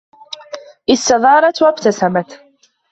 [0.87, 2.39] استدارت و ابتسمت.